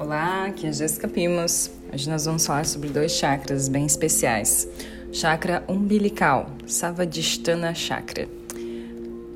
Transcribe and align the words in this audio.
Olá, 0.00 0.44
aqui 0.44 0.64
é 0.64 0.72
Jéssica 0.72 1.08
Pimos. 1.08 1.72
Hoje 1.92 2.08
nós 2.08 2.24
vamos 2.24 2.46
falar 2.46 2.64
sobre 2.64 2.88
dois 2.88 3.10
chakras 3.10 3.68
bem 3.68 3.84
especiais. 3.84 4.68
Chakra 5.10 5.64
umbilical, 5.66 6.52
Savadhisthana 6.68 7.74
Chakra. 7.74 8.28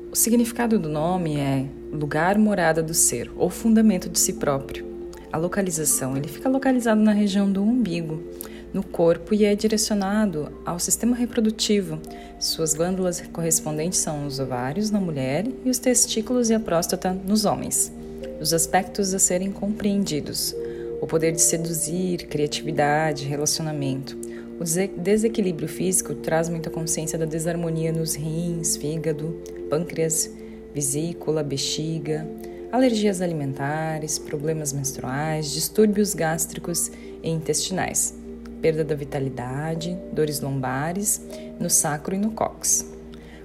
O 0.09 0.15
significado 0.15 0.79
do 0.79 0.87
nome 0.87 1.35
é 1.35 1.65
lugar 1.91 2.37
morada 2.37 2.81
do 2.81 2.93
ser 2.93 3.29
ou 3.35 3.49
fundamento 3.49 4.07
de 4.07 4.17
si 4.17 4.31
próprio. 4.31 4.85
A 5.33 5.37
localização, 5.37 6.15
ele 6.15 6.29
fica 6.29 6.47
localizado 6.47 7.01
na 7.01 7.11
região 7.11 7.51
do 7.51 7.61
umbigo, 7.61 8.23
no 8.73 8.83
corpo 8.83 9.35
e 9.35 9.43
é 9.43 9.53
direcionado 9.55 10.49
ao 10.65 10.79
sistema 10.79 11.13
reprodutivo. 11.13 11.99
Suas 12.39 12.73
glândulas 12.73 13.19
correspondentes 13.33 13.99
são 13.99 14.25
os 14.25 14.39
ovários 14.39 14.89
na 14.89 15.01
mulher 15.01 15.45
e 15.65 15.69
os 15.69 15.77
testículos 15.77 16.49
e 16.49 16.53
a 16.53 16.59
próstata 16.59 17.11
nos 17.11 17.43
homens 17.43 17.91
os 18.39 18.53
aspectos 18.53 19.13
a 19.13 19.19
serem 19.19 19.51
compreendidos, 19.51 20.55
o 21.01 21.07
poder 21.07 21.31
de 21.31 21.41
seduzir, 21.41 22.27
criatividade, 22.27 23.25
relacionamento. 23.25 24.17
O 24.59 24.63
desequilíbrio 24.63 25.67
físico 25.67 26.15
traz 26.15 26.47
muita 26.47 26.69
consciência 26.69 27.17
da 27.17 27.25
desarmonia 27.25 27.91
nos 27.91 28.15
rins, 28.15 28.77
fígado, 28.77 29.41
pâncreas, 29.69 30.29
vesícula, 30.73 31.43
bexiga, 31.43 32.27
alergias 32.71 33.21
alimentares, 33.21 34.17
problemas 34.17 34.73
menstruais, 34.73 35.51
distúrbios 35.51 36.13
gástricos 36.13 36.91
e 37.21 37.29
intestinais, 37.29 38.17
perda 38.61 38.83
da 38.83 38.95
vitalidade, 38.95 39.97
dores 40.11 40.39
lombares, 40.39 41.21
no 41.59 41.69
sacro 41.69 42.15
e 42.15 42.17
no 42.17 42.31
cóccix. 42.31 42.91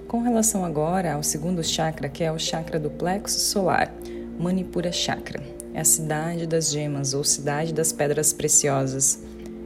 Com 0.07 0.21
relação 0.21 0.65
agora 0.65 1.13
ao 1.13 1.21
segundo 1.21 1.63
chakra, 1.63 2.09
que 2.09 2.23
é 2.23 2.31
o 2.31 2.39
chakra 2.39 2.79
do 2.79 2.89
plexo 2.89 3.39
solar, 3.39 3.93
Manipura 4.39 4.89
Chakra. 4.89 5.43
É 5.73 5.81
a 5.81 5.83
cidade 5.83 6.47
das 6.47 6.71
gemas 6.71 7.13
ou 7.13 7.25
cidade 7.25 7.73
das 7.73 7.91
pedras 7.91 8.31
preciosas. 8.31 9.19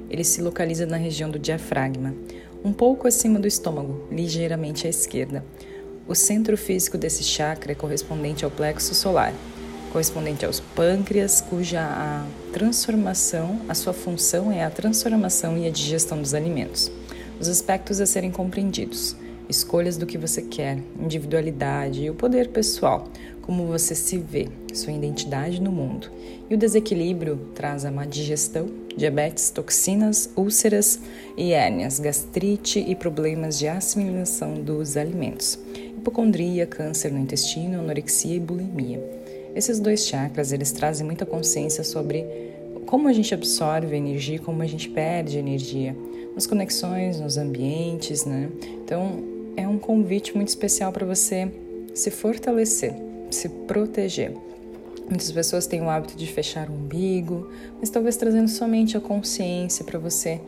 Ele 0.09 0.23
se 0.23 0.41
localiza 0.41 0.87
na 0.87 0.97
região 0.97 1.29
do 1.29 1.37
diafragma, 1.37 2.11
um 2.65 2.73
pouco 2.73 3.07
acima 3.07 3.39
do 3.39 3.47
estômago, 3.47 4.07
ligeiramente 4.11 4.87
à 4.87 4.89
esquerda. 4.89 5.45
O 6.07 6.15
centro 6.15 6.57
físico 6.57 6.97
desse 6.97 7.23
chakra 7.23 7.73
é 7.73 7.75
correspondente 7.75 8.43
ao 8.43 8.49
plexo 8.49 8.95
solar, 8.95 9.31
correspondente 9.91 10.43
aos 10.43 10.59
pâncreas, 10.59 11.39
cuja 11.39 11.81
a 11.81 12.25
transformação, 12.51 13.61
a 13.69 13.75
sua 13.75 13.93
função 13.93 14.51
é 14.51 14.63
a 14.63 14.71
transformação 14.71 15.55
e 15.55 15.67
a 15.67 15.71
digestão 15.71 16.19
dos 16.19 16.33
alimentos. 16.33 16.91
Os 17.39 17.47
aspectos 17.47 18.01
a 18.01 18.07
serem 18.07 18.31
compreendidos: 18.31 19.15
escolhas 19.47 19.97
do 19.97 20.07
que 20.07 20.17
você 20.17 20.41
quer, 20.41 20.79
individualidade 20.99 22.03
e 22.03 22.09
o 22.09 22.15
poder 22.15 22.49
pessoal, 22.49 23.07
como 23.43 23.67
você 23.67 23.93
se 23.93 24.17
vê, 24.17 24.47
sua 24.73 24.93
identidade 24.93 25.61
no 25.61 25.71
mundo. 25.71 26.09
E 26.49 26.55
o 26.55 26.57
desequilíbrio 26.57 27.37
traz 27.53 27.85
a 27.85 27.91
má 27.91 28.05
digestão, 28.05 28.67
diabetes, 28.95 29.49
toxinas, 29.49 30.29
úlceras 30.35 30.99
e 31.37 31.51
hérnias, 31.51 31.99
gastrite 31.99 32.79
e 32.79 32.95
problemas 32.95 33.59
de 33.59 33.67
assimilação 33.67 34.55
dos 34.55 34.97
alimentos, 34.97 35.59
hipocondria, 35.97 36.65
câncer 36.65 37.11
no 37.11 37.19
intestino, 37.19 37.79
anorexia 37.79 38.35
e 38.35 38.39
bulimia. 38.39 39.03
Esses 39.55 39.79
dois 39.79 40.05
chakras, 40.05 40.51
eles 40.51 40.71
trazem 40.71 41.05
muita 41.05 41.25
consciência 41.25 41.83
sobre 41.83 42.25
como 42.85 43.07
a 43.07 43.13
gente 43.13 43.33
absorve 43.33 43.95
energia, 43.95 44.39
como 44.39 44.61
a 44.61 44.67
gente 44.67 44.89
perde 44.89 45.37
energia, 45.37 45.95
nas 46.33 46.47
conexões, 46.47 47.19
nos 47.19 47.37
ambientes, 47.37 48.25
né? 48.25 48.49
Então, 48.83 49.23
é 49.55 49.67
um 49.67 49.77
convite 49.77 50.35
muito 50.35 50.47
especial 50.47 50.91
para 50.91 51.05
você 51.05 51.51
se 51.93 52.09
fortalecer 52.09 53.12
se 53.33 53.49
proteger. 53.49 54.33
Muitas 55.09 55.31
pessoas 55.31 55.67
têm 55.67 55.81
o 55.81 55.89
hábito 55.89 56.15
de 56.15 56.25
fechar 56.25 56.69
o 56.69 56.73
umbigo, 56.73 57.49
mas 57.79 57.89
talvez 57.89 58.15
trazendo 58.15 58.47
somente 58.47 58.95
a 58.95 59.01
consciência 59.01 59.83
para 59.83 59.99
você 59.99 60.39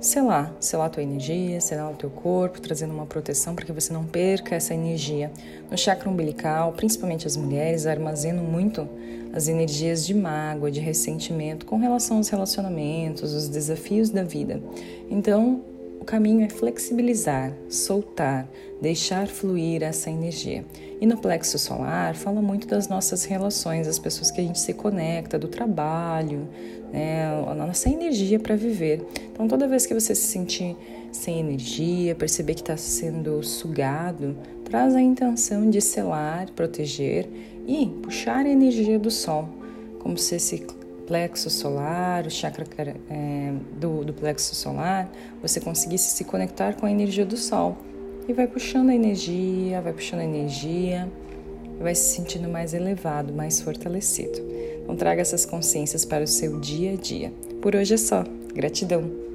selar, 0.00 0.54
selar 0.60 0.86
a 0.86 0.90
tua 0.90 1.02
energia, 1.02 1.60
selar 1.60 1.90
o 1.90 1.96
teu 1.96 2.10
corpo, 2.10 2.60
trazendo 2.60 2.92
uma 2.92 3.06
proteção 3.06 3.54
para 3.54 3.64
que 3.64 3.72
você 3.72 3.92
não 3.92 4.04
perca 4.04 4.54
essa 4.54 4.74
energia. 4.74 5.32
No 5.70 5.76
chakra 5.76 6.08
umbilical, 6.08 6.72
principalmente 6.72 7.26
as 7.26 7.36
mulheres 7.36 7.86
armazenam 7.86 8.44
muito 8.44 8.88
as 9.32 9.48
energias 9.48 10.06
de 10.06 10.14
mágoa, 10.14 10.70
de 10.70 10.78
ressentimento 10.78 11.66
com 11.66 11.76
relação 11.76 12.18
aos 12.18 12.28
relacionamentos, 12.28 13.32
os 13.32 13.48
desafios 13.48 14.10
da 14.10 14.22
vida. 14.22 14.62
Então, 15.10 15.62
o 16.04 16.06
caminho 16.06 16.44
é 16.44 16.50
flexibilizar, 16.50 17.50
soltar, 17.66 18.46
deixar 18.78 19.26
fluir 19.26 19.82
essa 19.82 20.10
energia. 20.10 20.62
E 21.00 21.06
no 21.06 21.16
plexo 21.16 21.58
solar 21.58 22.14
fala 22.14 22.42
muito 22.42 22.68
das 22.68 22.88
nossas 22.88 23.24
relações, 23.24 23.88
as 23.88 23.98
pessoas 23.98 24.30
que 24.30 24.38
a 24.38 24.44
gente 24.44 24.60
se 24.60 24.74
conecta, 24.74 25.38
do 25.38 25.48
trabalho, 25.48 26.46
né, 26.92 27.24
a 27.48 27.54
nossa 27.54 27.88
energia 27.88 28.38
para 28.38 28.54
viver. 28.54 29.02
Então, 29.32 29.48
toda 29.48 29.66
vez 29.66 29.86
que 29.86 29.94
você 29.94 30.14
se 30.14 30.26
sentir 30.26 30.76
sem 31.10 31.40
energia, 31.40 32.14
perceber 32.14 32.52
que 32.52 32.60
está 32.60 32.76
sendo 32.76 33.42
sugado, 33.42 34.36
traz 34.62 34.94
a 34.94 35.00
intenção 35.00 35.70
de 35.70 35.80
selar, 35.80 36.50
proteger 36.50 37.26
e 37.66 37.86
puxar 38.02 38.44
a 38.44 38.50
energia 38.50 38.98
do 38.98 39.10
sol, 39.10 39.48
como 40.00 40.18
se 40.18 40.34
esse 40.34 40.66
plexo 41.06 41.50
solar, 41.50 42.26
o 42.26 42.30
chakra 42.30 42.66
é, 43.10 43.52
do, 43.78 44.04
do 44.04 44.12
plexo 44.12 44.54
solar, 44.54 45.10
você 45.40 45.60
conseguisse 45.60 46.10
se 46.10 46.24
conectar 46.24 46.74
com 46.74 46.86
a 46.86 46.90
energia 46.90 47.24
do 47.24 47.36
sol. 47.36 47.76
E 48.26 48.32
vai 48.32 48.46
puxando 48.46 48.90
a 48.90 48.94
energia, 48.94 49.80
vai 49.80 49.92
puxando 49.92 50.20
a 50.20 50.24
energia, 50.24 51.08
vai 51.78 51.94
se 51.94 52.14
sentindo 52.14 52.48
mais 52.48 52.72
elevado, 52.72 53.32
mais 53.32 53.60
fortalecido. 53.60 54.40
Então 54.82 54.96
traga 54.96 55.20
essas 55.20 55.44
consciências 55.44 56.04
para 56.04 56.24
o 56.24 56.26
seu 56.26 56.58
dia 56.58 56.92
a 56.92 56.96
dia. 56.96 57.32
Por 57.60 57.74
hoje 57.74 57.94
é 57.94 57.98
só. 57.98 58.24
Gratidão! 58.54 59.33